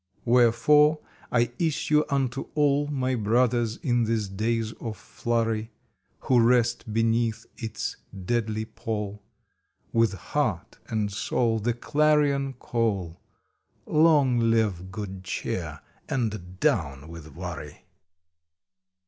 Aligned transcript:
Wherefore, 0.25 0.97
I 1.31 1.51
issue 1.59 2.03
unto 2.09 2.47
all 2.55 2.87
My 2.87 3.13
Brothers 3.13 3.77
in 3.77 4.05
these 4.05 4.27
days 4.29 4.73
of 4.79 4.97
flurry, 4.97 5.69
Who 6.21 6.39
rest 6.39 6.91
beneath 6.91 7.45
its 7.55 7.97
deadly 8.25 8.65
pall 8.65 9.21
With 9.93 10.13
heart 10.13 10.79
and 10.87 11.11
soul 11.11 11.59
the 11.59 11.75
clarion 11.75 12.53
call 12.53 13.19
Long 13.85 14.39
live 14.39 14.89
Good 14.91 15.23
Cheer, 15.23 15.81
and 16.09 16.59
down 16.59 17.07
with 17.07 17.35
Worry 17.35 17.85